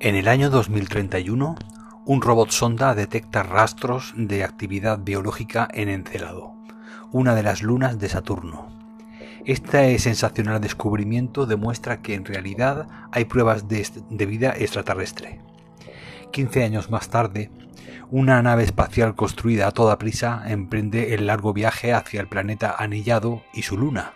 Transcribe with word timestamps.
En 0.00 0.14
el 0.14 0.28
año 0.28 0.48
2031, 0.48 1.56
un 2.04 2.22
robot 2.22 2.50
sonda 2.52 2.94
detecta 2.94 3.42
rastros 3.42 4.12
de 4.16 4.44
actividad 4.44 5.00
biológica 5.00 5.66
en 5.74 5.88
Encélado, 5.88 6.54
una 7.10 7.34
de 7.34 7.42
las 7.42 7.64
lunas 7.64 7.98
de 7.98 8.08
Saturno. 8.08 8.68
Este 9.44 9.98
sensacional 9.98 10.60
descubrimiento 10.60 11.46
demuestra 11.46 12.00
que 12.00 12.14
en 12.14 12.24
realidad 12.24 12.86
hay 13.10 13.24
pruebas 13.24 13.66
de, 13.66 14.26
vida 14.26 14.54
extraterrestre. 14.56 15.40
15 16.30 16.62
años 16.62 16.90
más 16.90 17.08
tarde, 17.08 17.50
una 18.08 18.40
nave 18.40 18.62
espacial 18.62 19.16
construida 19.16 19.66
a 19.66 19.72
toda 19.72 19.98
prisa 19.98 20.44
emprende 20.46 21.14
el 21.14 21.26
largo 21.26 21.52
viaje 21.52 21.92
hacia 21.92 22.20
el 22.20 22.28
planeta 22.28 22.76
anillado 22.78 23.42
y 23.52 23.62
su 23.62 23.76
luna. 23.76 24.12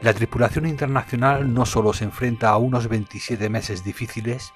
La 0.00 0.14
tripulación 0.14 0.66
internacional 0.66 1.52
no 1.52 1.66
solo 1.66 1.92
se 1.92 2.04
enfrenta 2.04 2.48
a 2.48 2.56
unos 2.56 2.88
27 2.88 3.50
meses 3.50 3.84
difíciles, 3.84 4.54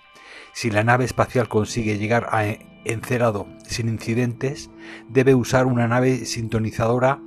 si 0.52 0.70
la 0.70 0.84
nave 0.84 1.04
espacial 1.04 1.48
consigue 1.48 1.98
llegar 1.98 2.28
a 2.30 2.44
Encerado 2.86 3.48
sin 3.66 3.88
incidentes, 3.88 4.70
debe 5.08 5.34
usar 5.34 5.66
una 5.66 5.88
nave 5.88 6.24
sintonizadora 6.24 7.20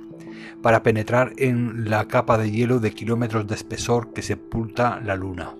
para 0.62 0.82
penetrar 0.82 1.34
en 1.36 1.90
la 1.90 2.08
capa 2.08 2.38
de 2.38 2.50
hielo 2.50 2.80
de 2.80 2.92
kilómetros 2.92 3.46
de 3.46 3.56
espesor 3.56 4.14
que 4.14 4.22
sepulta 4.22 5.00
la 5.04 5.16
Luna. 5.16 5.54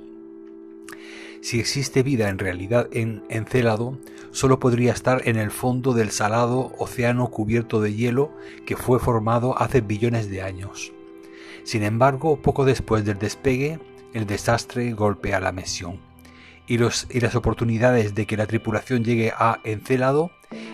Si 1.43 1.61
existe 1.61 2.03
vida 2.03 2.31
en 2.31 2.39
realidad 2.39 2.89
en 2.93 3.25
Encélado, 3.29 3.99
solo 4.31 4.59
podría 4.59 4.93
estar 4.93 5.21
en 5.29 5.37
el 5.37 5.51
fondo 5.51 5.93
del 5.93 6.11
salado 6.11 6.73
océano 6.79 7.29
cubierto 7.29 7.83
de 7.83 7.95
hielo 7.95 8.33
que 8.65 8.77
fue 8.77 9.01
formado 9.01 9.59
hace 9.59 9.83
billones 9.83 10.31
de 10.31 10.41
años. 10.41 10.93
Sin 11.65 11.83
embargo, 11.83 12.41
poco 12.41 12.65
después 12.65 13.05
del 13.05 13.19
despegue, 13.19 13.79
el 14.15 14.27
desastre 14.27 14.93
golpea 14.93 15.41
la 15.41 15.53
misión 15.53 16.10
y, 16.71 16.79
las 16.79 17.35
oportunidades 17.35 18.15
de 18.15 18.27
que 18.27 18.37
la 18.37 18.47
tripulación 18.47 19.05
llegue 19.05 19.33
a 19.37 19.59
Encelado 19.65 20.31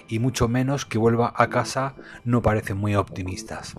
y 0.08 0.19
mucho 0.19 0.47
menos 0.47 0.84
que 0.84 0.98
vuelva 0.98 1.33
a 1.34 1.48
casa 1.48 1.94
no 2.25 2.42
parecen 2.42 2.77
muy 2.77 2.94
optimistas. 2.94 3.75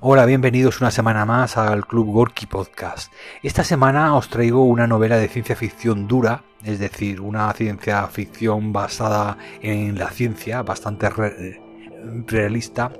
Hola, 0.00 0.24
bienvenidos 0.24 0.80
una 0.80 0.90
semana 0.90 1.26
más 1.26 1.58
al 1.58 1.86
Club 1.86 2.12
Gorky 2.12 2.46
Podcast. 2.46 3.12
Esta 3.42 3.64
semana 3.64 4.14
os 4.14 4.30
traigo 4.30 4.64
una 4.64 4.86
novela 4.86 5.18
de 5.18 5.28
ciencia 5.28 5.56
ficción 5.56 6.08
dura, 6.08 6.44
es 6.64 6.78
decir, 6.78 7.20
una 7.20 7.52
ciencia 7.52 8.06
ficción 8.06 8.72
basada 8.72 9.36
en 9.60 9.98
la 9.98 10.10
ciencia, 10.10 10.62
bastante 10.62 11.10
realista, 12.26 12.92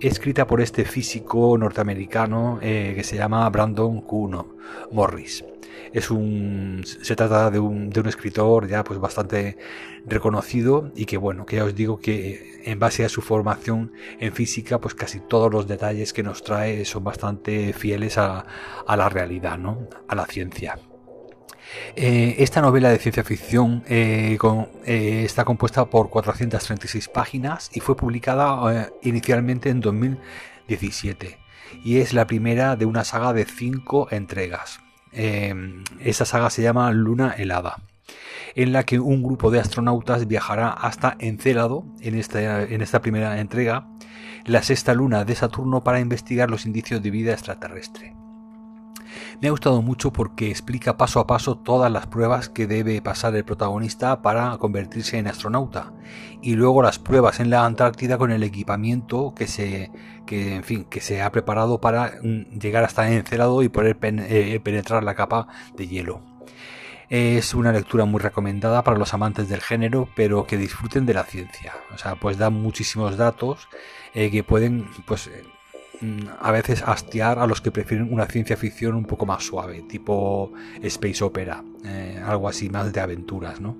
escrita 0.00 0.46
por 0.46 0.60
este 0.60 0.84
físico 0.84 1.56
norteamericano 1.58 2.58
eh, 2.62 2.92
que 2.96 3.04
se 3.04 3.16
llama 3.16 3.48
Brandon 3.50 4.00
Kuno 4.02 4.56
Morris. 4.92 5.44
Es 5.92 6.10
un 6.10 6.82
se 6.84 7.16
trata 7.16 7.50
de 7.50 7.58
un, 7.58 7.90
de 7.90 8.00
un 8.00 8.08
escritor 8.08 8.68
ya 8.68 8.84
pues 8.84 9.00
bastante 9.00 9.56
reconocido 10.06 10.92
y 10.94 11.06
que 11.06 11.16
bueno 11.16 11.46
que 11.46 11.56
ya 11.56 11.64
os 11.64 11.74
digo 11.74 11.98
que 11.98 12.60
en 12.64 12.78
base 12.78 13.04
a 13.04 13.08
su 13.08 13.22
formación 13.22 13.92
en 14.20 14.32
física 14.32 14.80
pues 14.80 14.94
casi 14.94 15.20
todos 15.20 15.50
los 15.50 15.66
detalles 15.66 16.12
que 16.12 16.22
nos 16.22 16.42
trae 16.42 16.84
son 16.84 17.04
bastante 17.04 17.72
fieles 17.72 18.18
a, 18.18 18.44
la 18.86 19.08
realidad 19.08 19.56
no 19.56 19.88
a 20.08 20.14
la 20.14 20.26
ciencia 20.26 20.78
eh, 21.96 22.36
esta 22.38 22.60
novela 22.60 22.90
de 22.90 22.98
ciencia 22.98 23.24
ficción 23.24 23.82
eh, 23.88 24.38
eh, 24.84 25.22
está 25.24 25.44
compuesta 25.44 25.86
por 25.86 26.10
436 26.10 27.08
páginas 27.08 27.70
y 27.74 27.80
fue 27.80 27.96
publicada 27.96 28.90
inicialmente 29.02 29.70
en 29.70 29.80
2017 29.80 31.38
y 31.84 31.98
es 31.98 32.12
la 32.12 32.26
primera 32.26 32.76
de 32.76 32.86
una 32.86 33.04
saga 33.04 33.32
de 33.32 33.44
cinco 33.44 34.08
entregas. 34.10 34.80
Esa 35.12 36.24
saga 36.24 36.50
se 36.50 36.62
llama 36.62 36.92
Luna 36.92 37.34
helada, 37.36 37.82
en 38.54 38.72
la 38.72 38.84
que 38.84 39.00
un 39.00 39.22
grupo 39.22 39.50
de 39.50 39.58
astronautas 39.58 40.28
viajará 40.28 40.68
hasta 40.68 41.16
Encélado 41.18 41.84
en 42.00 42.14
esta, 42.14 42.62
en 42.62 42.82
esta 42.82 43.00
primera 43.00 43.40
entrega, 43.40 43.88
la 44.44 44.62
sexta 44.62 44.94
luna 44.94 45.24
de 45.24 45.34
Saturno, 45.34 45.82
para 45.82 46.00
investigar 46.00 46.50
los 46.50 46.66
indicios 46.66 47.02
de 47.02 47.10
vida 47.10 47.32
extraterrestre. 47.32 48.14
Me 49.40 49.46
ha 49.46 49.52
gustado 49.52 49.82
mucho 49.82 50.12
porque 50.12 50.50
explica 50.50 50.96
paso 50.96 51.20
a 51.20 51.28
paso 51.28 51.56
todas 51.56 51.92
las 51.92 52.08
pruebas 52.08 52.48
que 52.48 52.66
debe 52.66 53.00
pasar 53.00 53.36
el 53.36 53.44
protagonista 53.44 54.20
para 54.20 54.58
convertirse 54.58 55.16
en 55.16 55.28
astronauta 55.28 55.92
y 56.42 56.56
luego 56.56 56.82
las 56.82 56.98
pruebas 56.98 57.38
en 57.38 57.50
la 57.50 57.64
Antártida 57.64 58.18
con 58.18 58.32
el 58.32 58.42
equipamiento 58.42 59.34
que 59.36 59.46
se 59.46 59.92
que 60.26 60.56
en 60.56 60.64
fin 60.64 60.84
que 60.86 61.00
se 61.00 61.22
ha 61.22 61.30
preparado 61.30 61.80
para 61.80 62.14
mm, 62.20 62.58
llegar 62.58 62.82
hasta 62.82 63.12
Encelado 63.12 63.62
y 63.62 63.68
poder 63.68 63.96
eh, 64.02 64.58
penetrar 64.62 65.04
la 65.04 65.14
capa 65.14 65.46
de 65.76 65.86
hielo. 65.86 66.20
Es 67.08 67.54
una 67.54 67.72
lectura 67.72 68.04
muy 68.06 68.20
recomendada 68.20 68.82
para 68.82 68.98
los 68.98 69.14
amantes 69.14 69.48
del 69.48 69.62
género, 69.62 70.08
pero 70.16 70.46
que 70.46 70.58
disfruten 70.58 71.06
de 71.06 71.14
la 71.14 71.22
ciencia. 71.24 71.74
O 71.94 71.96
sea, 71.96 72.16
pues 72.16 72.38
da 72.38 72.50
muchísimos 72.50 73.16
datos 73.16 73.68
eh, 74.14 74.30
que 74.30 74.42
pueden 74.42 74.88
pues 75.06 75.30
a 76.40 76.52
veces 76.52 76.82
hastiar 76.86 77.38
a 77.38 77.46
los 77.46 77.60
que 77.60 77.70
prefieren 77.70 78.12
una 78.12 78.26
ciencia 78.26 78.56
ficción 78.56 78.94
un 78.94 79.04
poco 79.04 79.26
más 79.26 79.44
suave, 79.44 79.82
tipo 79.82 80.52
space 80.82 81.24
opera, 81.24 81.64
eh, 81.84 82.20
algo 82.24 82.48
así 82.48 82.68
más 82.70 82.92
de 82.92 83.00
aventuras, 83.00 83.60
¿no? 83.60 83.76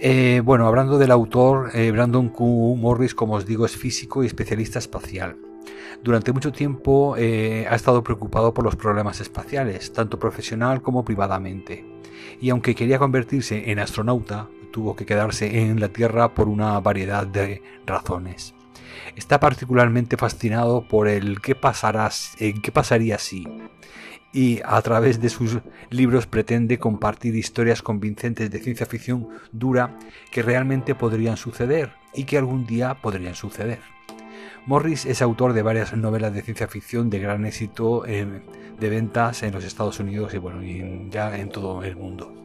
Eh, 0.00 0.42
bueno, 0.44 0.66
hablando 0.66 0.98
del 0.98 1.10
autor, 1.10 1.70
eh, 1.74 1.90
Brandon 1.90 2.28
Q. 2.28 2.76
Morris, 2.76 3.14
como 3.14 3.34
os 3.34 3.46
digo, 3.46 3.64
es 3.64 3.76
físico 3.76 4.22
y 4.22 4.26
especialista 4.26 4.78
espacial. 4.78 5.36
Durante 6.02 6.32
mucho 6.32 6.52
tiempo 6.52 7.14
ha 7.14 7.74
estado 7.74 8.02
preocupado 8.02 8.52
por 8.52 8.64
los 8.64 8.76
problemas 8.76 9.20
espaciales, 9.20 9.92
tanto 9.92 10.18
profesional 10.18 10.82
como 10.82 11.04
privadamente. 11.04 11.86
Y 12.40 12.50
aunque 12.50 12.74
quería 12.74 12.98
convertirse 12.98 13.70
en 13.70 13.78
astronauta, 13.78 14.48
tuvo 14.70 14.96
que 14.96 15.06
quedarse 15.06 15.60
en 15.60 15.80
la 15.80 15.88
Tierra 15.88 16.34
por 16.34 16.48
una 16.48 16.78
variedad 16.80 17.26
de 17.26 17.62
razones. 17.86 18.53
Está 19.16 19.40
particularmente 19.40 20.16
fascinado 20.16 20.86
por 20.86 21.08
el 21.08 21.40
qué, 21.40 21.56
qué 22.62 22.72
pasaría 22.72 23.18
si 23.18 23.46
y 24.34 24.60
a 24.64 24.82
través 24.82 25.20
de 25.20 25.30
sus 25.30 25.60
libros 25.90 26.26
pretende 26.26 26.78
compartir 26.78 27.36
historias 27.36 27.80
convincentes 27.82 28.50
de 28.50 28.58
ciencia 28.58 28.84
ficción 28.84 29.28
dura 29.52 29.96
que 30.32 30.42
realmente 30.42 30.96
podrían 30.96 31.36
suceder 31.36 31.92
y 32.12 32.24
que 32.24 32.36
algún 32.36 32.66
día 32.66 33.00
podrían 33.00 33.36
suceder. 33.36 33.78
Morris 34.66 35.06
es 35.06 35.22
autor 35.22 35.52
de 35.52 35.62
varias 35.62 35.96
novelas 35.96 36.34
de 36.34 36.42
ciencia 36.42 36.66
ficción 36.66 37.10
de 37.10 37.20
gran 37.20 37.46
éxito 37.46 38.04
eh, 38.06 38.26
de 38.78 38.88
ventas 38.90 39.42
en 39.44 39.52
los 39.52 39.64
Estados 39.64 40.00
Unidos 40.00 40.34
y 40.34 40.38
bueno, 40.38 40.62
y 40.64 41.08
ya 41.10 41.38
en 41.38 41.50
todo 41.50 41.84
el 41.84 41.94
mundo. 41.96 42.43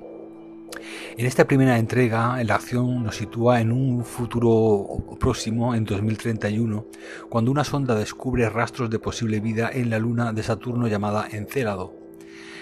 En 1.18 1.26
esta 1.26 1.46
primera 1.46 1.78
entrega, 1.78 2.42
la 2.44 2.56
acción 2.56 3.04
nos 3.04 3.18
sitúa 3.18 3.60
en 3.60 3.72
un 3.72 4.06
futuro 4.06 5.18
próximo, 5.20 5.76
en 5.76 5.84
2031, 5.84 6.86
cuando 7.30 7.52
una 7.52 7.64
sonda 7.64 7.96
descubre 7.96 8.50
rastros 8.50 8.90
de 8.90 9.00
posible 9.00 9.40
vida 9.40 9.70
en 9.74 9.90
la 9.90 10.00
luna 10.00 10.32
de 10.32 10.44
Saturno 10.44 10.88
llamada 10.88 11.28
Encélado. 11.30 11.94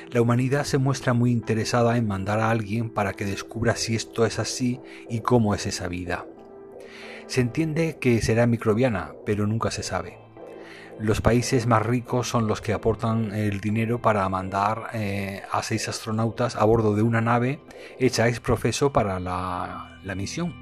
La 0.10 0.22
humanidad 0.22 0.64
se 0.64 0.78
muestra 0.78 1.14
muy 1.14 1.32
interesada 1.32 1.98
en 1.98 2.08
mandar 2.08 2.40
a 2.40 2.50
alguien 2.50 2.90
para 2.90 3.14
que 3.14 3.26
descubra 3.26 3.76
si 3.76 3.96
esto 3.96 4.26
es 4.26 4.40
así 4.40 4.80
y 5.10 5.20
cómo 5.20 5.54
es 5.54 5.66
esa 5.66 5.88
vida. 5.88 6.26
Se 7.28 7.42
entiende 7.42 7.98
que 8.00 8.22
será 8.22 8.48
microbiana, 8.48 9.12
pero 9.26 9.46
nunca 9.46 9.70
se 9.70 9.84
sabe. 9.84 10.27
Los 11.00 11.22
países 11.22 11.68
más 11.68 11.86
ricos 11.86 12.28
son 12.28 12.48
los 12.48 12.60
que 12.60 12.74
aportan 12.74 13.32
el 13.32 13.60
dinero 13.60 14.02
para 14.02 14.28
mandar 14.30 14.90
eh, 14.94 15.44
a 15.52 15.62
seis 15.62 15.88
astronautas 15.88 16.56
a 16.56 16.66
bordo 16.66 16.96
de 16.96 17.04
una 17.04 17.22
nave 17.22 17.60
hecha 18.00 18.28
ex 18.28 18.40
profeso 18.40 18.92
para 18.92 19.20
la, 19.20 20.16
misión. 20.16 20.56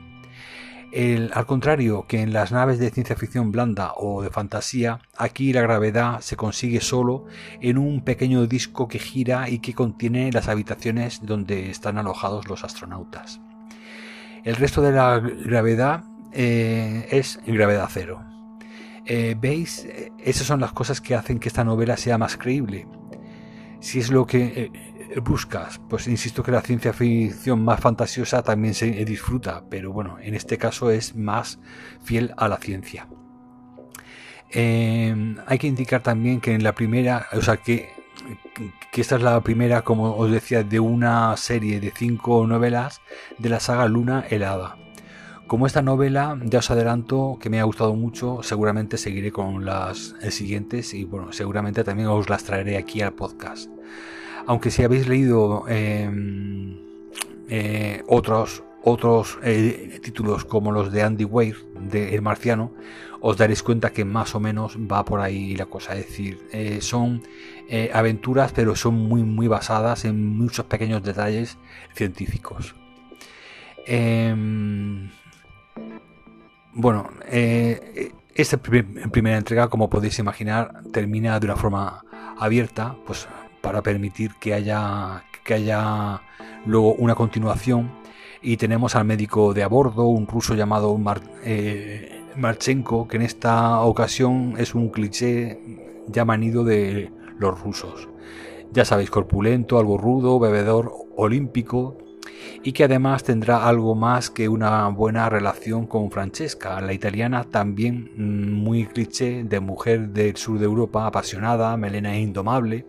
al 1.33 1.45
contrario 1.45 2.05
que 2.05 2.21
en 2.21 2.33
las 2.33 2.51
naves 2.51 2.79
de 2.79 2.91
ciencia 2.91 3.15
ficción 3.15 3.53
blanda 3.53 3.93
o 3.95 4.21
de 4.21 4.29
fantasía, 4.29 4.99
aquí 5.17 5.53
la 5.53 5.61
gravedad 5.61 6.19
se 6.19 6.35
consigue 6.35 6.81
solo 6.81 7.25
en 7.61 7.77
un 7.77 8.03
pequeño 8.03 8.45
disco 8.45 8.89
que 8.89 8.99
gira 8.99 9.49
y 9.49 9.59
que 9.59 9.73
contiene 9.73 10.33
las 10.33 10.49
habitaciones 10.49 11.25
donde 11.25 11.69
están 11.69 11.97
alojados 11.97 12.49
los 12.49 12.65
astronautas. 12.65 13.39
El 14.43 14.57
resto 14.57 14.81
de 14.81 14.91
la 14.91 15.19
gravedad 15.19 16.03
eh, 16.33 17.07
es 17.09 17.39
gravedad 17.47 17.87
cero. 17.89 18.34
Eh, 19.05 19.35
¿Veis? 19.39 19.85
Eh, 19.85 20.11
esas 20.19 20.47
son 20.47 20.59
las 20.59 20.73
cosas 20.73 20.99
que 20.99 21.15
hacen 21.15 21.39
que 21.39 21.47
esta 21.47 21.63
novela 21.63 21.97
sea 21.97 22.17
más 22.17 22.37
creíble. 22.37 22.87
Si 23.79 23.99
es 23.99 24.09
lo 24.09 24.25
que 24.25 24.71
eh, 24.73 25.19
buscas, 25.19 25.79
pues 25.89 26.07
insisto 26.07 26.41
que 26.41 26.51
la 26.51 26.61
ciencia 26.61 26.91
ficción 26.91 27.63
más 27.63 27.79
fantasiosa 27.79 28.41
también 28.41 28.73
se 28.73 28.87
disfruta, 29.05 29.63
pero 29.69 29.91
bueno, 29.91 30.17
en 30.19 30.33
este 30.33 30.57
caso 30.57 30.89
es 30.89 31.15
más 31.15 31.59
fiel 32.03 32.33
a 32.37 32.47
la 32.47 32.57
ciencia. 32.57 33.07
hay 34.51 35.57
que 35.59 35.67
indicar 35.67 36.01
también 36.01 36.41
que 36.41 36.53
en 36.53 36.63
la 36.63 36.73
primera, 36.73 37.27
o 37.33 37.41
sea, 37.41 37.57
que, 37.57 37.89
que 38.91 39.01
esta 39.01 39.17
es 39.17 39.21
la 39.21 39.39
primera, 39.41 39.83
como 39.83 40.15
os 40.15 40.31
decía, 40.31 40.63
de 40.63 40.79
una 40.79 41.35
serie 41.37 41.79
de 41.79 41.91
cinco 41.95 42.47
novelas 42.47 43.01
de 43.37 43.49
la 43.49 43.59
saga 43.59 43.87
Luna 43.87 44.25
helada. 44.29 44.77
Como 45.47 45.67
esta 45.67 45.83
novela, 45.83 46.39
ya 46.43 46.57
os 46.57 46.71
adelanto 46.71 47.37
que 47.39 47.51
me 47.51 47.59
ha 47.59 47.63
gustado 47.63 47.93
mucho, 47.93 48.39
seguramente 48.41 48.97
seguiré 48.97 49.31
con 49.31 49.63
las 49.63 50.15
siguientes 50.29 50.95
y 50.95 51.05
bueno, 51.05 51.31
seguramente 51.33 51.83
también 51.83 52.07
os 52.07 52.29
las 52.29 52.43
traeré 52.43 52.77
aquí 52.77 53.01
al 53.01 53.13
podcast. 53.13 53.69
Aunque 54.47 54.71
si 54.71 54.83
habéis 54.83 55.07
leído 55.07 55.65
em, 55.67 56.77
eh, 57.47 58.03
otros, 58.07 58.63
otros 58.83 59.37
eh, 59.43 59.99
títulos 60.01 60.45
como 60.45 60.71
los 60.71 60.91
de 60.91 61.03
Andy 61.03 61.25
Weir, 61.25 61.57
de 61.79 62.15
El 62.15 62.23
Marciano, 62.23 62.73
os 63.21 63.37
daréis 63.37 63.61
cuenta 63.61 63.91
que 63.91 64.03
más 64.03 64.33
o 64.33 64.39
menos 64.39 64.77
va 64.77 65.05
por 65.05 65.19
ahí 65.19 65.55
la 65.55 65.67
cosa. 65.67 65.95
Es 65.95 66.07
decir, 66.07 66.39
eh, 66.53 66.79
son 66.81 67.21
aventuras, 67.93 68.51
pero 68.51 68.75
son 68.75 68.95
muy, 68.95 69.21
muy 69.21 69.47
basadas 69.47 70.05
en 70.05 70.37
muchos 70.37 70.65
pequeños 70.65 71.03
detalles 71.03 71.57
científicos. 71.93 72.75
Em, 73.87 75.09
bueno, 76.75 77.09
esta 78.35 78.57
primera 78.57 79.37
entrega, 79.37 79.69
como 79.69 79.89
podéis 79.89 80.19
imaginar, 80.19 80.83
termina 80.91 81.39
de 81.39 81.45
una 81.47 81.55
forma 81.55 82.03
abierta, 82.37 82.95
pues 83.05 83.27
para 83.61 83.81
permitir 83.81 84.35
que 84.35 84.53
haya, 84.53 85.23
que 85.43 85.53
haya 85.55 86.21
luego 86.65 86.93
una 86.95 87.15
continuación. 87.15 87.91
Y 88.41 88.57
tenemos 88.57 88.95
al 88.95 89.05
médico 89.05 89.53
de 89.53 89.63
a 89.63 89.67
bordo, 89.67 90.05
un 90.05 90.27
ruso 90.27 90.53
llamado 90.53 90.99
eh, 91.43 92.23
Marchenko, 92.35 93.07
que 93.07 93.15
en 93.15 93.23
esta 93.23 93.79
ocasión 93.81 94.55
es 94.57 94.75
un 94.75 94.89
cliché 94.89 95.59
ya 96.07 96.25
manido 96.25 96.63
de 96.63 97.11
los 97.39 97.59
rusos. 97.59 98.07
Ya 98.71 98.85
sabéis, 98.85 99.09
corpulento, 99.09 99.79
algo 99.79 99.97
rudo, 99.97 100.39
bebedor 100.39 100.91
olímpico, 101.15 101.97
y 102.63 102.71
que 102.71 102.83
además 102.83 103.23
tendrá 103.23 103.67
algo 103.67 103.95
más 103.95 104.29
que 104.29 104.49
una 104.49 104.87
buena 104.89 105.29
relación 105.29 105.87
con 105.87 106.11
Francesca, 106.11 106.79
la 106.81 106.93
italiana 106.93 107.43
también 107.43 108.11
mm, 108.15 108.51
muy 108.51 108.85
cliché 108.85 109.43
de 109.43 109.59
mujer 109.59 110.09
del 110.09 110.35
sur 110.35 110.59
de 110.59 110.65
Europa, 110.65 111.05
apasionada, 111.05 111.75
melena 111.77 112.15
e 112.15 112.21
indomable. 112.21 112.85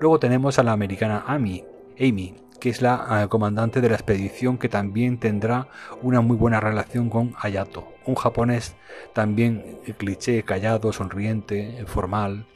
Luego 0.00 0.18
tenemos 0.18 0.58
a 0.58 0.62
la 0.62 0.72
americana 0.72 1.24
Amy, 1.26 1.64
Amy 1.98 2.34
que 2.60 2.68
es 2.68 2.82
la 2.82 3.22
eh, 3.22 3.28
comandante 3.28 3.80
de 3.80 3.88
la 3.88 3.96
expedición 3.96 4.58
que 4.58 4.68
también 4.68 5.18
tendrá 5.18 5.68
una 6.02 6.20
muy 6.20 6.36
buena 6.36 6.60
relación 6.60 7.08
con 7.10 7.34
Hayato, 7.40 7.88
un 8.06 8.14
japonés 8.14 8.76
también 9.14 9.78
cliché, 9.96 10.42
callado, 10.44 10.92
sonriente, 10.92 11.84
formal. 11.86 12.46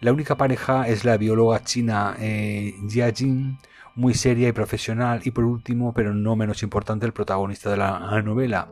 La 0.00 0.12
única 0.12 0.36
pareja 0.36 0.86
es 0.88 1.04
la 1.04 1.16
bióloga 1.16 1.62
china 1.64 2.16
eh, 2.20 2.74
Jia 2.88 3.12
Jin, 3.12 3.58
muy 3.98 4.14
seria 4.14 4.48
y 4.48 4.52
profesional, 4.52 5.22
y 5.24 5.32
por 5.32 5.44
último, 5.44 5.92
pero 5.92 6.14
no 6.14 6.36
menos 6.36 6.62
importante, 6.62 7.04
el 7.04 7.12
protagonista 7.12 7.68
de 7.68 7.76
la 7.78 8.22
novela, 8.22 8.68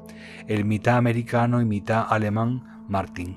el 0.46 0.64
mitad 0.64 0.96
americano 0.96 1.60
y 1.60 1.64
mitad 1.64 2.06
alemán 2.08 2.84
Martin. 2.88 3.36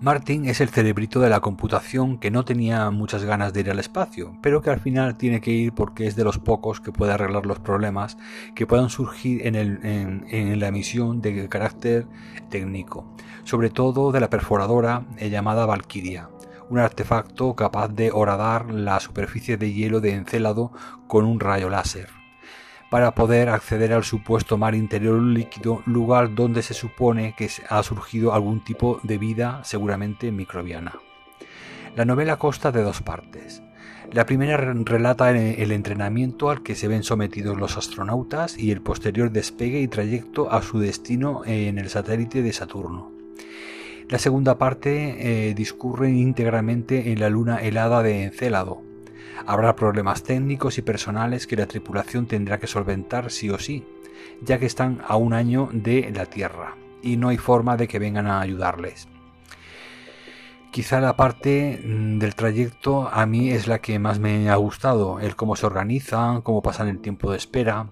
Martin 0.00 0.46
es 0.46 0.60
el 0.60 0.68
cerebrito 0.68 1.18
de 1.18 1.28
la 1.28 1.40
computación 1.40 2.18
que 2.18 2.30
no 2.30 2.44
tenía 2.44 2.88
muchas 2.92 3.24
ganas 3.24 3.52
de 3.52 3.60
ir 3.60 3.70
al 3.70 3.80
espacio, 3.80 4.38
pero 4.40 4.62
que 4.62 4.70
al 4.70 4.78
final 4.78 5.16
tiene 5.16 5.40
que 5.40 5.50
ir 5.50 5.72
porque 5.72 6.06
es 6.06 6.14
de 6.14 6.22
los 6.22 6.38
pocos 6.38 6.80
que 6.80 6.92
puede 6.92 7.14
arreglar 7.14 7.44
los 7.44 7.58
problemas 7.58 8.16
que 8.54 8.64
puedan 8.64 8.90
surgir 8.90 9.44
en, 9.44 9.56
en 9.56 10.60
la 10.60 10.70
misión 10.70 11.20
de 11.20 11.48
carácter 11.48 12.06
técnico, 12.48 13.12
sobre 13.42 13.70
todo 13.70 14.12
de 14.12 14.20
la 14.20 14.30
perforadora 14.30 15.04
eh, 15.16 15.30
llamada 15.30 15.66
Valkyria 15.66 16.28
un 16.70 16.78
artefacto 16.78 17.54
capaz 17.54 17.88
de 17.88 18.10
horadar 18.12 18.72
la 18.72 19.00
superficie 19.00 19.56
de 19.56 19.72
hielo 19.72 20.00
de 20.00 20.12
Encélado 20.12 20.72
con 21.06 21.24
un 21.24 21.40
rayo 21.40 21.68
láser, 21.68 22.08
para 22.90 23.14
poder 23.14 23.48
acceder 23.48 23.92
al 23.92 24.04
supuesto 24.04 24.58
mar 24.58 24.74
interior 24.74 25.20
líquido, 25.20 25.82
lugar 25.86 26.34
donde 26.34 26.62
se 26.62 26.74
supone 26.74 27.34
que 27.36 27.50
ha 27.68 27.82
surgido 27.82 28.32
algún 28.32 28.64
tipo 28.64 29.00
de 29.02 29.18
vida, 29.18 29.60
seguramente 29.64 30.32
microbiana. 30.32 30.94
La 31.96 32.04
novela 32.04 32.36
consta 32.36 32.70
de 32.70 32.82
dos 32.82 33.02
partes. 33.02 33.62
La 34.12 34.24
primera 34.24 34.56
relata 34.56 35.30
el 35.30 35.72
entrenamiento 35.72 36.48
al 36.48 36.62
que 36.62 36.74
se 36.74 36.88
ven 36.88 37.02
sometidos 37.02 37.58
los 37.58 37.76
astronautas 37.76 38.56
y 38.56 38.70
el 38.70 38.80
posterior 38.80 39.30
despegue 39.30 39.80
y 39.80 39.88
trayecto 39.88 40.50
a 40.50 40.62
su 40.62 40.78
destino 40.78 41.42
en 41.44 41.78
el 41.78 41.90
satélite 41.90 42.40
de 42.40 42.52
Saturno. 42.54 43.17
La 44.08 44.18
segunda 44.18 44.56
parte 44.56 45.48
eh, 45.50 45.54
discurre 45.54 46.10
íntegramente 46.10 47.12
en 47.12 47.20
la 47.20 47.28
luna 47.28 47.58
helada 47.58 48.02
de 48.02 48.24
Encélado. 48.24 48.80
Habrá 49.46 49.76
problemas 49.76 50.22
técnicos 50.22 50.78
y 50.78 50.82
personales 50.82 51.46
que 51.46 51.56
la 51.56 51.66
tripulación 51.66 52.26
tendrá 52.26 52.58
que 52.58 52.66
solventar 52.66 53.30
sí 53.30 53.50
o 53.50 53.58
sí, 53.58 53.84
ya 54.40 54.58
que 54.58 54.64
están 54.64 55.02
a 55.06 55.16
un 55.16 55.34
año 55.34 55.68
de 55.74 56.10
la 56.14 56.24
Tierra 56.24 56.74
y 57.02 57.18
no 57.18 57.28
hay 57.28 57.36
forma 57.36 57.76
de 57.76 57.86
que 57.86 57.98
vengan 57.98 58.26
a 58.26 58.40
ayudarles. 58.40 59.08
Quizá 60.70 61.00
la 61.00 61.14
parte 61.14 61.78
mm, 61.84 62.18
del 62.18 62.34
trayecto 62.34 63.08
a 63.12 63.26
mí 63.26 63.50
es 63.50 63.66
la 63.66 63.80
que 63.80 63.98
más 63.98 64.18
me 64.18 64.48
ha 64.48 64.56
gustado, 64.56 65.20
el 65.20 65.36
cómo 65.36 65.54
se 65.54 65.66
organizan, 65.66 66.40
cómo 66.40 66.62
pasan 66.62 66.88
el 66.88 67.00
tiempo 67.00 67.30
de 67.30 67.36
espera. 67.36 67.90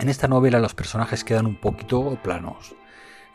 En 0.00 0.08
esta 0.08 0.26
novela 0.26 0.58
los 0.58 0.74
personajes 0.74 1.22
quedan 1.22 1.46
un 1.46 1.60
poquito 1.60 2.18
planos. 2.24 2.74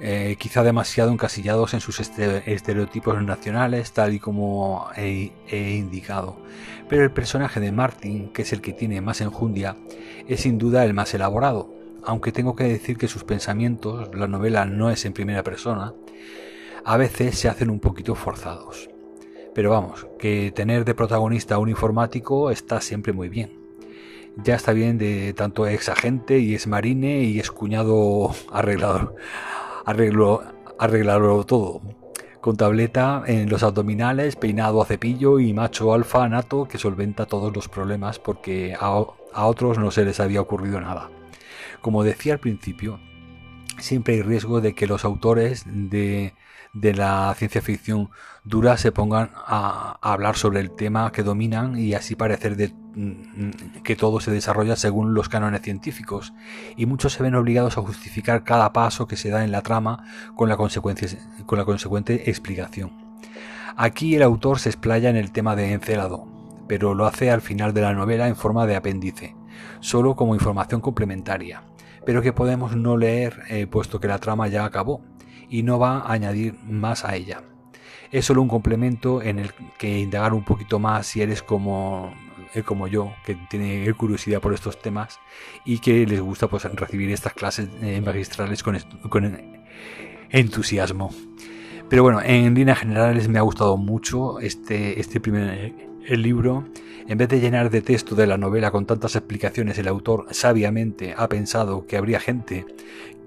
Eh, 0.06 0.36
quizá 0.38 0.64
demasiado 0.64 1.14
encasillados 1.14 1.74
en 1.74 1.80
sus 1.80 2.02
estereotipos 2.02 3.24
nacionales, 3.24 3.94
tal 3.94 4.14
y 4.14 4.20
como 4.20 4.90
he, 4.98 5.32
indicado. 5.50 6.36
Pero 6.90 7.04
el 7.04 7.12
personaje 7.12 7.62
de 7.62 7.72
Martin, 7.72 8.28
que 8.34 8.42
es 8.42 8.52
el 8.52 8.60
que 8.60 8.74
tiene 8.74 9.00
más 9.00 9.22
enjundia, 9.22 9.78
es 10.28 10.42
sin 10.42 10.58
duda 10.58 10.84
el 10.84 10.94
más 10.94 11.14
elaborado, 11.14 11.74
aunque 12.04 12.34
tengo 12.34 12.54
que 12.54 12.66
decir 12.66 12.98
que 12.98 13.08
sus 13.08 13.24
pensamientos, 13.24 14.10
la 14.14 14.28
novela 14.28 14.66
no 14.66 14.92
es 14.92 15.06
en 15.06 15.14
primera 15.14 15.42
persona, 15.42 15.94
a 16.84 16.98
veces 16.98 17.40
se 17.40 17.48
hacen 17.48 17.70
un 17.70 17.80
poquito 17.80 18.14
forzados. 18.14 18.90
Pero 19.56 19.70
vamos, 19.70 20.06
que 20.20 20.52
tener 20.52 20.84
de 20.84 20.96
protagonista 20.96 21.56
a 21.56 21.60
un 21.60 21.70
informático 21.70 22.52
está 22.52 22.82
siempre 22.82 23.14
muy 23.14 23.30
bien. 23.30 23.58
Ya 24.36 24.56
está 24.56 24.74
bien 24.74 24.98
de 24.98 25.32
tanto 25.32 25.66
ex 25.66 25.88
agente 25.88 26.40
y 26.40 26.56
ex 26.56 26.68
marine 26.68 27.22
y 27.22 27.40
ex 27.40 27.52
cuñado 27.52 28.36
arreglador 28.52 29.16
arreglo, 29.86 30.44
arreglarlo 30.80 31.44
todo. 31.46 31.82
Con 32.42 32.58
tableta 32.58 33.24
en 33.26 33.50
los 33.50 33.64
abdominales, 33.64 34.36
peinado 34.36 34.82
a 34.82 34.86
cepillo 34.86 35.40
y 35.40 35.54
macho 35.54 35.94
alfa 35.94 36.28
nato 36.28 36.68
que 36.68 36.78
solventa 36.78 37.26
todos 37.26 37.56
los 37.56 37.70
problemas 37.70 38.20
porque 38.20 38.76
a, 38.80 39.06
a 39.34 39.46
otros 39.46 39.78
no 39.78 39.92
se 39.92 40.04
les 40.04 40.20
había 40.20 40.42
ocurrido 40.42 40.82
nada. 40.82 41.10
Como 41.82 42.04
decía 42.04 42.34
al 42.34 42.40
principio, 42.40 43.00
siempre 43.80 44.16
hay 44.16 44.22
riesgo 44.22 44.60
de 44.60 44.76
que 44.76 44.88
los 44.88 45.06
autores 45.06 45.64
de 45.66 46.34
de 46.74 46.94
la 46.94 47.34
ciencia 47.38 47.62
ficción 47.62 48.10
dura 48.44 48.78
se 48.78 48.92
pongan 48.92 49.30
a, 49.36 49.98
hablar 50.02 50.36
sobre 50.36 50.60
el 50.60 50.72
tema 50.72 51.12
que 51.12 51.24
dominan 51.24 51.78
y 51.78 51.94
así 51.94 52.16
parecer 52.16 52.58
de, 52.58 52.74
que 53.84 53.96
todo 53.96 54.20
se 54.20 54.32
desarrolla 54.32 54.76
según 54.76 55.14
los 55.14 55.30
cánones 55.30 55.62
científicos 55.62 56.34
y 56.78 56.86
muchos 56.86 57.14
se 57.14 57.24
ven 57.24 57.36
obligados 57.36 57.78
a 57.78 57.82
justificar 57.82 58.44
cada 58.44 58.74
paso 58.74 59.08
que 59.08 59.18
se 59.18 59.30
da 59.30 59.44
en 59.44 59.52
la 59.52 59.62
trama 59.62 60.04
con 60.36 60.50
la, 60.50 60.58
con 60.58 61.58
la 61.58 61.66
consecuente 61.66 62.30
explicación. 62.30 62.92
Aquí 63.76 64.16
el 64.16 64.22
autor 64.22 64.60
se 64.60 64.70
explaya 64.70 65.10
en 65.10 65.16
el 65.16 65.32
tema 65.32 65.56
de 65.56 65.74
Encelado, 65.74 66.28
pero 66.68 66.94
lo 66.94 67.06
hace 67.06 67.32
al 67.32 67.42
final 67.42 67.74
de 67.74 67.82
la 67.82 67.94
novela 67.94 68.28
en 68.28 68.36
forma 68.36 68.68
de 68.68 68.76
apéndice, 68.76 69.36
solo 69.80 70.16
como 70.16 70.36
información 70.36 70.80
complementaria, 70.80 71.64
pero 72.06 72.22
que 72.22 72.34
podemos 72.34 72.76
no 72.76 72.98
leer 72.98 73.42
eh, 73.50 73.66
puesto 73.68 74.00
que 74.00 74.08
la 74.08 74.20
trama 74.20 74.48
ya 74.48 74.66
acabó 74.66 75.02
y 75.50 75.64
no 75.64 75.80
va 75.80 76.00
a 76.00 76.14
añadir 76.14 76.56
más 76.64 77.06
a 77.06 77.16
ella. 77.16 77.44
Es 78.12 78.26
solo 78.26 78.44
un 78.44 78.48
complemento 78.48 79.24
en 79.24 79.40
el 79.40 79.54
que 79.80 80.00
indagar 80.00 80.34
un 80.34 80.44
poquito 80.44 80.78
más 80.78 81.08
si 81.08 81.22
eres 81.22 81.42
como, 81.42 82.14
como 82.62 82.88
yo, 82.88 83.14
que 83.26 83.36
tiene 83.50 83.92
curiosidad 83.94 84.40
por 84.42 84.54
estos 84.54 84.80
temas 84.80 85.20
y 85.66 85.80
que 85.80 86.06
les 86.06 86.22
gusta 86.22 86.48
pues, 86.48 86.66
recibir 86.66 87.10
estas 87.12 87.34
clases 87.34 87.70
eh, 87.82 88.02
magistrales 88.02 88.62
con, 88.62 88.78
con 89.10 89.42
entusiasmo. 90.30 91.10
Pero 91.90 92.04
bueno, 92.04 92.22
en 92.24 92.54
líneas 92.54 92.80
generales 92.80 93.28
me 93.28 93.40
ha 93.40 93.44
gustado 93.44 93.78
mucho 93.78 94.40
este, 94.40 95.00
este 95.00 95.20
primer 95.20 95.74
el 96.08 96.22
libro. 96.22 96.66
En 97.08 97.18
vez 97.18 97.28
de 97.30 97.40
llenar 97.40 97.70
de 97.70 97.82
texto 97.82 98.16
de 98.16 98.28
la 98.28 98.38
novela 98.38 98.72
con 98.72 98.86
tantas 98.86 99.16
explicaciones, 99.16 99.78
el 99.78 99.88
autor 99.88 100.28
sabiamente 100.32 101.14
ha 101.18 101.28
pensado 101.28 101.86
que 101.86 101.98
habría 101.98 102.20
gente 102.20 102.66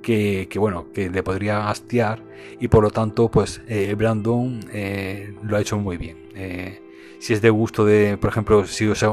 que, 0.03 0.49
bueno, 0.57 0.93
que 0.93 1.11
le 1.11 1.23
podría 1.23 1.69
hastiar 1.69 2.23
y 2.61 2.69
por 2.69 2.85
lo 2.85 2.91
tanto, 2.91 3.29
pues 3.29 3.61
eh, 3.67 3.95
Brandon 3.95 4.61
eh, 4.73 5.35
lo 5.43 5.57
ha 5.57 5.61
hecho 5.61 5.79
muy 5.79 5.97
bien. 5.97 6.17
Eh, 6.35 6.81
si 7.27 7.33
es 7.33 7.43
de 7.43 7.51
gusto 7.51 7.85
de, 7.85 8.17
por 8.19 8.31
ejemplo, 8.31 8.67
si 8.67 8.87
os, 8.87 9.05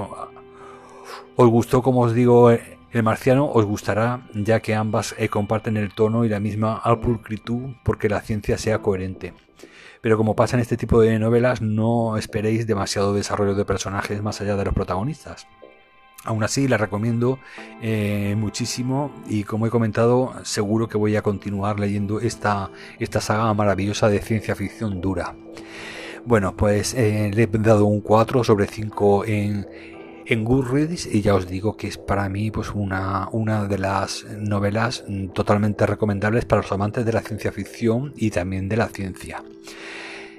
gustó, 1.35 1.81
como 1.81 2.01
os 2.01 2.13
digo, 2.13 2.51
el 2.51 3.01
marciano, 3.01 3.49
os 3.49 3.65
gustará, 3.65 4.29
ya 4.35 4.59
que 4.59 4.75
ambas 4.75 5.15
comparten 5.31 5.77
el 5.77 5.95
tono 5.95 6.23
y 6.23 6.29
la 6.29 6.39
misma 6.39 6.83
pulcritud 7.01 7.73
porque 7.83 8.09
la 8.09 8.21
ciencia 8.21 8.59
sea 8.59 8.83
coherente. 8.83 9.33
Pero 10.01 10.15
como 10.15 10.35
pasa 10.35 10.55
en 10.55 10.61
este 10.61 10.77
tipo 10.77 11.01
de 11.01 11.17
novelas, 11.17 11.63
no 11.63 12.15
esperéis 12.15 12.67
demasiado 12.67 13.15
desarrollo 13.15 13.55
de 13.55 13.65
personajes 13.65 14.21
más 14.21 14.39
allá 14.41 14.55
de 14.57 14.65
los 14.65 14.75
protagonistas. 14.75 15.47
Aún 16.23 16.43
así, 16.43 16.67
la 16.67 16.77
recomiendo 16.77 17.39
eh, 17.81 18.35
muchísimo 18.37 19.11
y 19.27 19.43
como 19.43 19.65
he 19.65 19.71
comentado, 19.71 20.35
seguro 20.43 20.87
que 20.87 20.97
voy 20.97 21.15
a 21.15 21.23
continuar 21.23 21.79
leyendo 21.79 22.19
esta, 22.19 22.69
esta 22.99 23.21
saga 23.21 23.51
maravillosa 23.55 24.07
de 24.07 24.19
ciencia 24.19 24.55
ficción 24.55 25.01
dura. 25.01 25.33
Bueno, 26.25 26.55
pues 26.55 26.93
eh, 26.93 27.31
le 27.33 27.43
he 27.43 27.47
dado 27.47 27.85
un 27.85 27.99
4 27.99 28.43
sobre 28.45 28.67
5 28.67 29.25
en, 29.25 29.67
en 30.25 30.43
Goodreads 30.45 31.05
y 31.05 31.21
ya 31.21 31.35
os 31.35 31.47
digo 31.47 31.75
que 31.75 31.87
es 31.87 31.97
para 31.97 32.29
mí 32.29 32.49
pues 32.49 32.71
una, 32.73 33.27
una 33.31 33.65
de 33.65 33.77
las 33.77 34.25
novelas 34.39 35.03
totalmente 35.33 35.85
recomendables 35.85 36.45
para 36.45 36.61
los 36.61 36.71
amantes 36.71 37.05
de 37.05 37.11
la 37.11 37.21
ciencia 37.21 37.51
ficción 37.51 38.13
y 38.15 38.29
también 38.29 38.69
de 38.69 38.77
la 38.77 38.87
ciencia. 38.87 39.43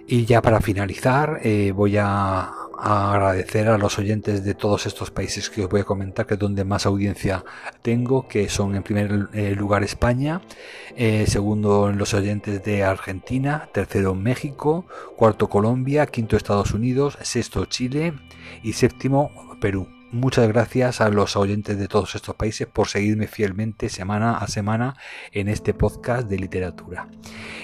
Y 0.06 0.24
ya 0.24 0.40
para 0.40 0.60
finalizar 0.60 1.40
eh, 1.42 1.72
voy 1.72 1.96
a, 1.98 2.50
agradecer 2.78 3.68
a 3.68 3.78
los 3.78 3.98
oyentes 3.98 4.44
de 4.44 4.54
todos 4.54 4.86
estos 4.86 5.10
países 5.10 5.50
que 5.50 5.64
os 5.64 5.70
voy 5.70 5.80
a 5.80 5.84
comentar, 5.84 6.26
que 6.26 6.34
es 6.34 6.40
donde 6.40 6.64
más 6.64 6.86
audiencia 6.86 7.44
tengo, 7.82 8.28
que 8.28 8.48
son 8.48 8.74
en 8.74 8.82
primer 8.82 9.28
eh, 9.32 9.54
lugar 9.54 9.82
España, 9.82 10.40
eh, 10.96 11.24
segundo 11.26 11.90
los 11.92 12.14
oyentes 12.14 12.62
de 12.64 12.84
Argentina, 12.84 13.68
tercero 13.72 14.14
México, 14.14 14.86
cuarto 15.16 15.48
Colombia, 15.48 16.06
quinto 16.06 16.36
Estados 16.36 16.72
Unidos, 16.72 17.18
sexto 17.22 17.64
Chile 17.66 18.14
y 18.62 18.74
séptimo 18.74 19.30
Perú. 19.60 19.88
Muchas 20.14 20.46
gracias 20.46 21.00
a 21.00 21.08
los 21.08 21.36
oyentes 21.36 21.76
de 21.76 21.88
todos 21.88 22.14
estos 22.14 22.36
países 22.36 22.68
por 22.68 22.86
seguirme 22.86 23.26
fielmente 23.26 23.88
semana 23.88 24.36
a 24.38 24.46
semana 24.46 24.94
en 25.32 25.48
este 25.48 25.74
podcast 25.74 26.28
de 26.28 26.38
literatura. 26.38 27.08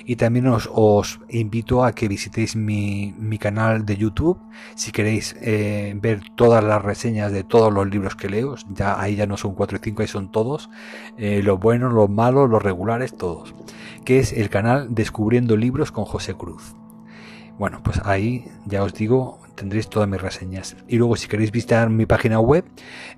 Y 0.04 0.16
también 0.16 0.49
os, 0.49 1.21
invito 1.28 1.85
a 1.85 1.92
que 1.92 2.09
visitéis 2.09 2.57
mi, 2.57 3.14
canal 3.38 3.87
de 3.87 3.97
YouTube 3.97 4.40
si 4.75 4.90
queréis 4.90 5.37
eh, 5.40 5.92
ver 5.95 6.23
todas 6.35 6.64
las 6.64 6.83
reseñas 6.83 7.30
de 7.30 7.45
todos 7.45 7.73
los 7.73 7.88
libros 7.88 8.16
que 8.16 8.28
leo. 8.28 8.57
Ya, 8.75 9.00
ahí 9.00 9.14
ya 9.14 9.28
no 9.28 9.37
son 9.37 9.54
4 9.54 9.78
y 9.78 9.85
5, 9.85 10.02
ahí 10.02 10.09
son 10.09 10.33
todos. 10.33 10.71
Eh, 11.19 11.42
los 11.45 11.61
buenos, 11.61 11.92
los 11.92 12.11
malos, 12.11 12.50
los 12.50 12.61
regulares, 12.61 13.16
todos. 13.16 13.54
Que 14.04 14.19
es 14.19 14.33
el 14.33 14.50
canal 14.50 14.92
Descubriendo 14.92 15.57
Libros 15.57 15.92
con 15.92 16.04
José 16.04 16.35
Cruz. 16.35 16.75
Bueno, 17.61 17.83
pues 17.83 18.00
ahí 18.07 18.47
ya 18.64 18.83
os 18.83 18.95
digo, 18.95 19.38
tendréis 19.55 19.90
todas 19.90 20.09
mis 20.09 20.23
reseñas. 20.23 20.76
Y 20.88 20.97
luego 20.97 21.14
si 21.17 21.29
queréis 21.29 21.52
visitar 21.52 21.90
mi 21.90 22.07
página 22.07 22.40
web, 22.40 22.64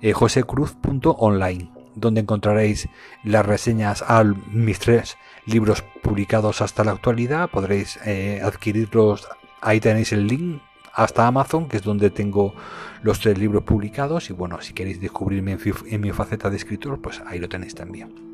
eh, 0.01 0.11
josecruz.online, 0.11 1.71
donde 1.95 2.19
encontraréis 2.19 2.89
las 3.23 3.45
reseñas 3.45 4.03
a 4.05 4.21
mis 4.25 4.79
tres 4.79 5.15
libros 5.45 5.81
publicados 6.01 6.61
hasta 6.61 6.83
la 6.83 6.91
actualidad. 6.91 7.51
Podréis 7.51 7.97
eh, 8.05 8.41
adquirirlos, 8.43 9.29
ahí 9.61 9.79
tenéis 9.79 10.11
el 10.11 10.27
link 10.27 10.61
hasta 10.93 11.25
Amazon, 11.25 11.69
que 11.69 11.77
es 11.77 11.83
donde 11.83 12.09
tengo 12.09 12.53
los 13.01 13.21
tres 13.21 13.37
libros 13.37 13.63
publicados. 13.63 14.29
Y 14.29 14.33
bueno, 14.33 14.59
si 14.59 14.73
queréis 14.73 14.99
descubrirme 14.99 15.57
en 15.85 16.01
mi 16.01 16.11
faceta 16.11 16.49
de 16.49 16.57
escritor, 16.57 17.01
pues 17.01 17.23
ahí 17.27 17.39
lo 17.39 17.47
tenéis 17.47 17.75
también. 17.75 18.32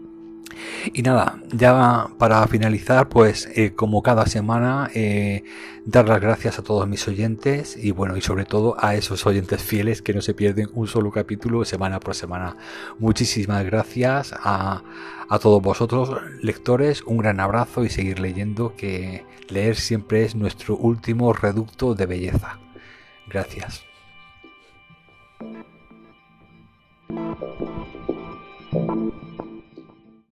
Y 0.93 1.01
nada, 1.01 1.39
ya 1.51 2.09
para 2.17 2.45
finalizar, 2.47 3.09
pues 3.09 3.49
eh, 3.55 3.73
como 3.75 4.01
cada 4.01 4.25
semana, 4.25 4.89
eh, 4.93 5.43
dar 5.85 6.07
las 6.07 6.21
gracias 6.21 6.59
a 6.59 6.63
todos 6.63 6.87
mis 6.87 7.07
oyentes 7.07 7.77
y 7.77 7.91
bueno, 7.91 8.17
y 8.17 8.21
sobre 8.21 8.45
todo 8.45 8.75
a 8.79 8.95
esos 8.95 9.25
oyentes 9.25 9.61
fieles 9.61 10.01
que 10.01 10.13
no 10.13 10.21
se 10.21 10.33
pierden 10.33 10.69
un 10.73 10.87
solo 10.87 11.11
capítulo 11.11 11.65
semana 11.65 11.99
por 11.99 12.15
semana. 12.15 12.55
Muchísimas 12.97 13.65
gracias 13.65 14.33
a, 14.33 14.83
a 15.29 15.39
todos 15.39 15.61
vosotros, 15.61 16.09
lectores, 16.41 17.03
un 17.03 17.17
gran 17.17 17.39
abrazo 17.39 17.83
y 17.83 17.89
seguir 17.89 18.19
leyendo, 18.19 18.75
que 18.75 19.25
leer 19.49 19.75
siempre 19.75 20.23
es 20.23 20.35
nuestro 20.35 20.75
último 20.75 21.33
reducto 21.33 21.95
de 21.95 22.05
belleza. 22.05 22.59
Gracias. 23.27 23.83